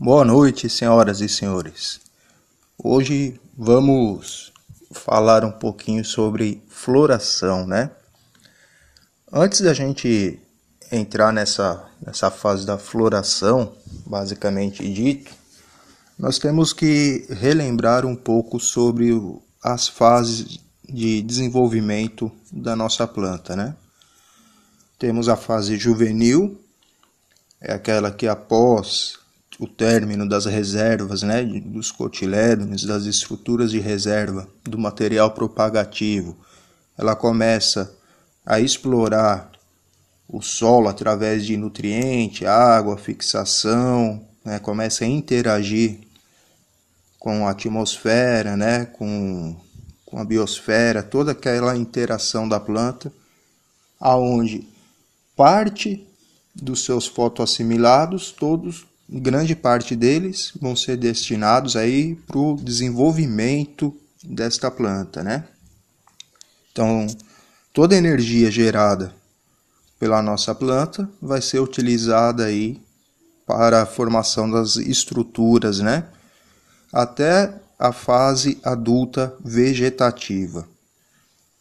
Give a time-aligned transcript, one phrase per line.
[0.00, 2.00] Boa noite, senhoras e senhores.
[2.78, 4.52] Hoje vamos
[4.92, 7.90] falar um pouquinho sobre floração, né?
[9.32, 10.38] Antes da gente
[10.92, 13.74] entrar nessa, nessa fase da floração,
[14.06, 15.32] basicamente dito,
[16.16, 19.10] nós temos que relembrar um pouco sobre
[19.60, 23.74] as fases de desenvolvimento da nossa planta, né?
[24.96, 26.56] Temos a fase juvenil,
[27.60, 29.18] é aquela que após
[29.58, 36.36] o término das reservas, né, dos cotilédones, das estruturas de reserva, do material propagativo,
[36.96, 37.92] ela começa
[38.46, 39.50] a explorar
[40.28, 45.98] o solo através de nutriente, água, fixação, né, começa a interagir
[47.18, 49.56] com a atmosfera, né, com,
[50.06, 53.12] com a biosfera, toda aquela interação da planta,
[53.98, 54.68] aonde
[55.34, 56.06] parte
[56.54, 64.70] dos seus fotoassimilados, todos grande parte deles vão ser destinados aí para o desenvolvimento desta
[64.70, 65.44] planta, né?
[66.70, 67.06] Então,
[67.72, 69.14] toda a energia gerada
[69.98, 72.80] pela nossa planta vai ser utilizada aí
[73.46, 76.04] para a formação das estruturas, né?
[76.92, 80.68] Até a fase adulta vegetativa.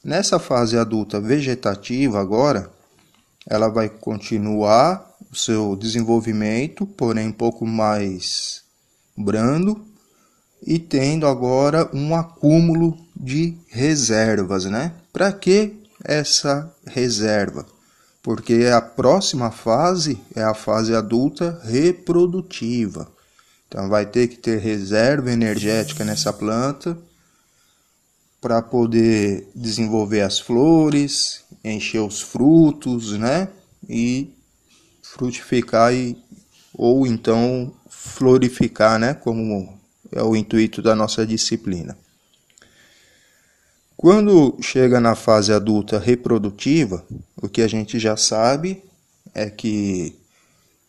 [0.03, 2.71] Nessa fase adulta vegetativa agora,
[3.49, 8.61] ela vai continuar o seu desenvolvimento, porém um pouco mais
[9.15, 9.85] brando
[10.65, 14.93] e tendo agora um acúmulo de reservas, né?
[15.11, 17.65] Para que essa reserva?
[18.21, 23.09] Porque a próxima fase é a fase adulta reprodutiva.
[23.67, 26.97] Então vai ter que ter reserva energética nessa planta
[28.39, 33.49] para poder desenvolver as flores, encher os frutos, né?
[33.89, 34.33] E
[35.13, 36.17] frutificar e,
[36.73, 39.77] ou então florificar, né, como
[40.11, 41.97] é o intuito da nossa disciplina.
[43.95, 47.03] Quando chega na fase adulta reprodutiva,
[47.41, 48.83] o que a gente já sabe
[49.33, 50.15] é que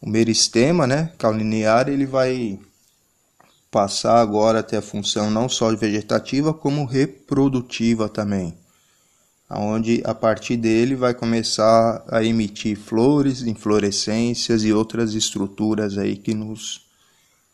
[0.00, 2.58] o meristema, né, cauliniar, ele vai
[3.70, 8.54] passar agora a ter a função não só vegetativa, como reprodutiva também
[9.50, 16.34] onde a partir dele vai começar a emitir flores, inflorescências e outras estruturas aí que
[16.34, 16.86] nos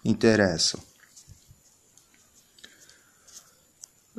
[0.04, 0.80] interessam.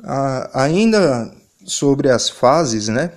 [0.02, 3.12] Ah, ainda sobre as fases, né,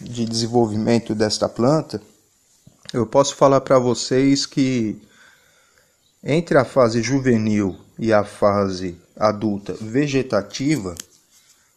[0.00, 2.00] de desenvolvimento desta planta,
[2.92, 5.00] eu posso falar para vocês que
[6.22, 10.94] entre a fase juvenil e a fase adulta vegetativa,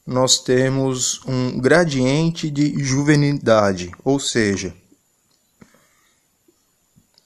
[0.06, 4.74] nós temos um gradiente de juvenilidade, ou seja,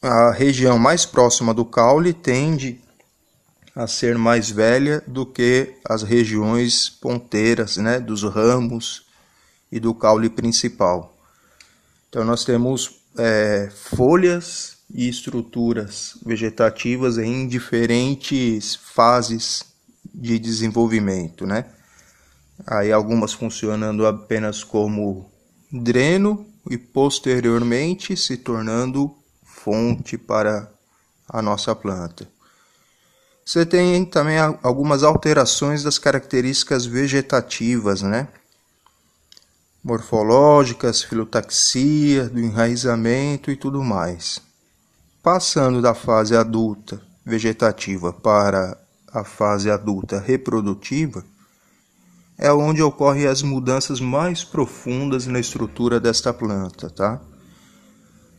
[0.02, 2.80] a região mais próxima do caule tende
[3.76, 9.06] a ser mais velha do que as regiões ponteiras, né, dos ramos
[9.70, 11.18] e do caule principal.
[12.08, 19.64] Então nós temos é, folhas e estruturas vegetativas em diferentes fases
[20.14, 21.66] de desenvolvimento, né?
[22.66, 25.30] Aí algumas funcionando apenas como
[25.72, 30.72] dreno e posteriormente se tornando fonte para
[31.28, 32.28] a nossa planta.
[33.46, 38.28] Você tem também algumas alterações das características vegetativas, né?
[39.84, 44.40] Morfológicas, filotaxia, do enraizamento e tudo mais.
[45.24, 48.78] Passando da fase adulta vegetativa para
[49.12, 51.24] a fase adulta reprodutiva,
[52.40, 57.20] é onde ocorrem as mudanças mais profundas na estrutura desta planta, tá?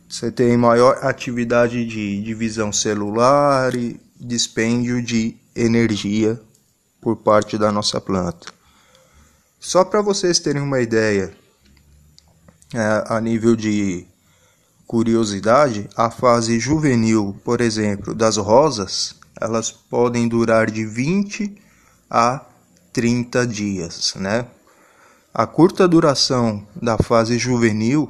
[0.09, 6.41] Você tem maior atividade de divisão celular e dispêndio de energia
[6.99, 8.51] por parte da nossa planta.
[9.59, 11.31] Só para vocês terem uma ideia,
[12.73, 14.07] é, a nível de
[14.87, 21.55] curiosidade, a fase juvenil, por exemplo, das rosas, elas podem durar de 20
[22.09, 22.45] a
[22.91, 24.45] 30 dias, né?
[25.33, 28.09] A curta duração da fase juvenil,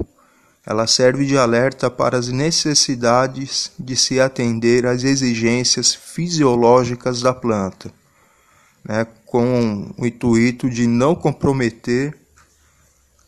[0.65, 7.91] ela serve de alerta para as necessidades de se atender às exigências fisiológicas da planta,
[8.83, 12.17] né, com o intuito de não comprometer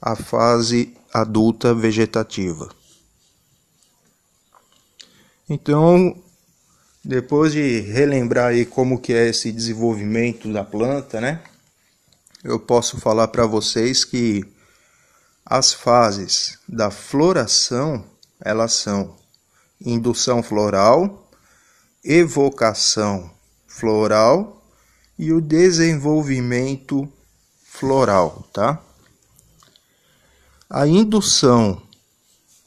[0.02, 2.70] a fase adulta vegetativa.
[5.48, 6.18] Então,
[7.04, 11.42] depois de relembrar aí como que é esse desenvolvimento da planta, né?
[12.44, 14.46] Eu posso falar para vocês que
[15.46, 18.06] as fases da floração,
[18.40, 19.16] elas são
[19.80, 21.30] indução floral,
[22.04, 23.30] evocação
[23.68, 24.62] floral
[25.18, 27.12] e o desenvolvimento
[27.66, 28.82] floral, tá?
[30.70, 31.82] A indução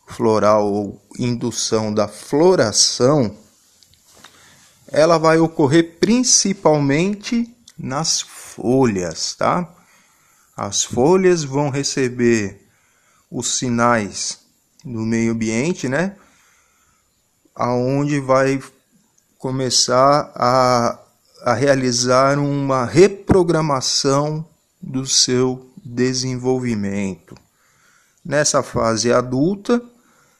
[0.06, 3.36] floral ou indução da floração,
[4.90, 9.68] ela vai ocorrer principalmente nas folhas, tá?
[10.56, 12.66] As folhas vão receber
[13.30, 14.38] os sinais
[14.84, 16.16] do meio ambiente, né?
[17.54, 18.62] Aonde vai
[19.38, 20.98] começar a,
[21.42, 24.46] a realizar uma reprogramação
[24.80, 27.36] do seu desenvolvimento.
[28.24, 29.82] Nessa fase adulta,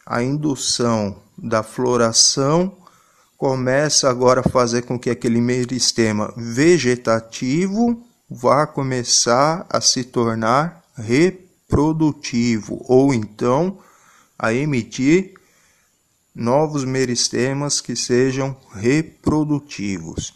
[0.05, 2.77] a indução da floração
[3.37, 12.83] começa agora a fazer com que aquele meristema vegetativo vá começar a se tornar reprodutivo
[12.89, 13.79] ou então
[14.39, 15.35] a emitir
[16.35, 20.35] novos meristemas que sejam reprodutivos.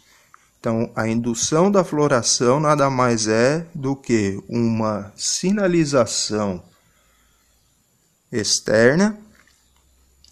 [0.59, 6.63] Então, a indução da floração nada mais é do que uma sinalização
[8.31, 9.17] externa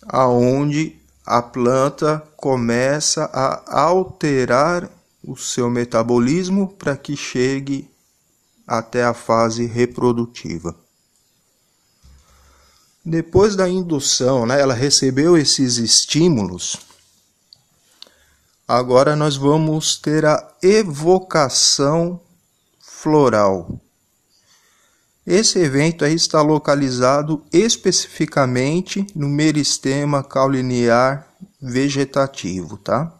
[0.07, 0.98] aonde
[1.29, 4.89] a planta começa a alterar
[5.23, 7.87] o seu metabolismo para que chegue
[8.65, 10.75] até a fase reprodutiva.
[13.05, 16.77] Depois da indução, né, ela recebeu esses estímulos.
[18.67, 22.19] Agora nós vamos ter a evocação
[22.81, 23.79] floral.
[25.29, 31.27] Esse evento está localizado especificamente no meristema caulinear
[31.61, 33.13] vegetativo, tá?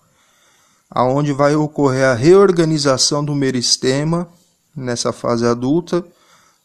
[0.90, 4.28] Aonde vai ocorrer a reorganização do meristema
[4.76, 6.04] nessa fase adulta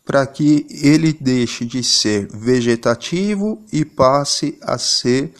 [0.02, 5.34] para que ele deixe de ser vegetativo e passe a ser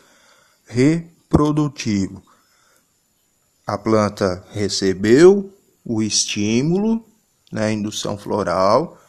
[0.66, 2.22] reprodutivo.
[3.66, 5.50] A planta recebeu
[5.82, 7.02] o estímulo,
[7.50, 9.00] né, indução floral,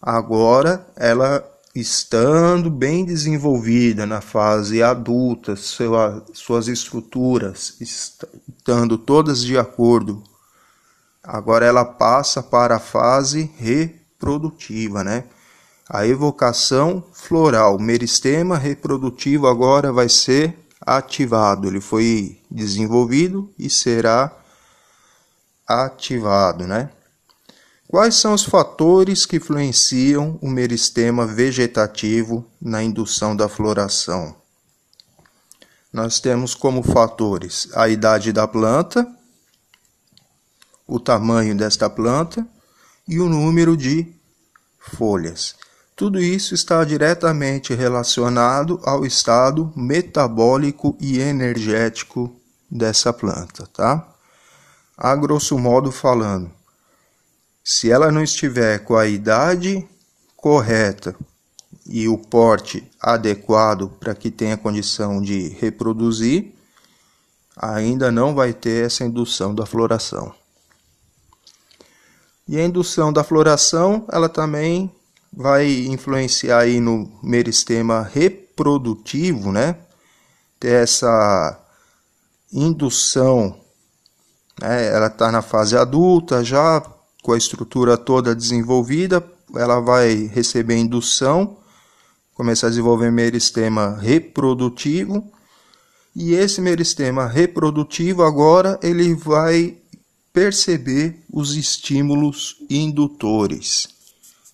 [0.00, 10.22] Agora, ela estando bem desenvolvida na fase adulta, sua, suas estruturas estando todas de acordo,
[11.22, 15.24] agora ela passa para a fase reprodutiva, né?
[15.88, 21.66] A evocação floral, meristema reprodutivo agora vai ser ativado.
[21.66, 24.30] Ele foi desenvolvido e será
[25.66, 26.90] ativado, né?
[27.90, 34.36] Quais são os fatores que influenciam o meristema vegetativo na indução da floração?
[35.90, 39.10] Nós temos como fatores a idade da planta,
[40.86, 42.46] o tamanho desta planta
[43.08, 44.06] e o número de
[44.78, 45.54] folhas.
[45.96, 52.38] Tudo isso está diretamente relacionado ao estado metabólico e energético
[52.70, 54.06] dessa planta, tá?
[54.94, 56.57] A grosso modo falando,
[57.70, 59.86] se ela não estiver com a idade
[60.34, 61.14] correta
[61.84, 66.54] e o porte adequado para que tenha condição de reproduzir,
[67.54, 70.34] ainda não vai ter essa indução da floração.
[72.48, 74.90] E a indução da floração, ela também
[75.30, 79.76] vai influenciar aí no meristema reprodutivo, né?
[80.58, 81.60] Ter essa
[82.50, 83.60] indução,
[84.58, 84.86] né?
[84.86, 86.82] ela está na fase adulta já,
[87.28, 89.22] com a estrutura toda desenvolvida,
[89.54, 91.58] ela vai receber indução,
[92.32, 95.30] começar a desenvolver meristema reprodutivo,
[96.16, 99.76] e esse meristema reprodutivo agora ele vai
[100.32, 103.88] perceber os estímulos indutores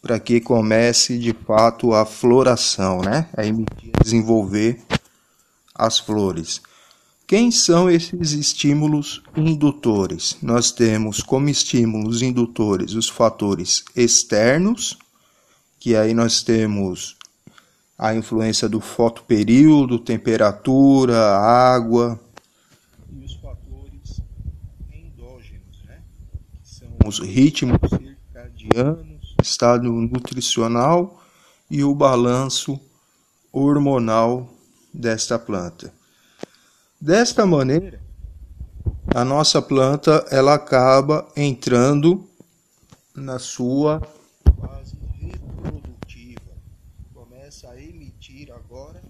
[0.02, 3.28] para que comece de fato a floração, né?
[3.36, 4.82] A emitir, desenvolver
[5.72, 6.60] as flores.
[7.26, 10.36] Quem são esses estímulos indutores?
[10.42, 14.98] Nós temos como estímulos indutores os fatores externos,
[15.80, 17.16] que aí nós temos
[17.96, 22.20] a influência do fotoperíodo, temperatura, água,
[23.10, 24.20] e os fatores
[24.92, 26.02] endógenos, né?
[26.62, 31.22] que são os ritmos circadianos, estado nutricional
[31.70, 32.78] e o balanço
[33.50, 34.52] hormonal
[34.92, 36.03] desta planta.
[37.04, 38.00] Desta maneira,
[39.14, 42.26] a nossa planta ela acaba entrando
[43.14, 44.00] na sua
[44.58, 46.40] fase reprodutiva.
[47.12, 49.02] Começa a emitir agora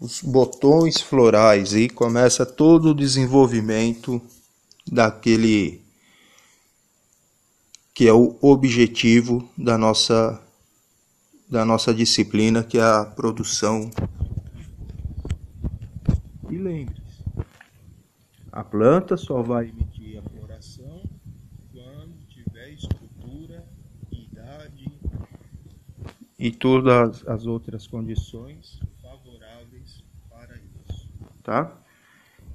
[0.00, 4.20] os botões florais e começa todo o desenvolvimento
[4.84, 5.80] daquele
[7.94, 10.42] que é o objetivo da nossa
[11.48, 13.88] da nossa disciplina, que é a produção.
[16.50, 17.03] E lembre
[18.54, 21.02] A planta só vai emitir a floração
[21.72, 23.66] quando tiver estrutura,
[24.12, 24.86] idade
[26.38, 30.54] e todas as outras condições favoráveis para
[30.86, 31.08] isso.
[31.42, 31.76] Tá?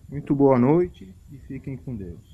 [0.08, 2.29] Muito boa noite e fiquem com Deus.